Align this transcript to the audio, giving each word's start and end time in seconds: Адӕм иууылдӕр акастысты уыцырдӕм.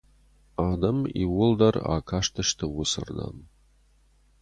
Адӕм 0.67 0.99
иууылдӕр 1.21 1.75
акастысты 1.95 2.65
уыцырдӕм. 2.73 3.37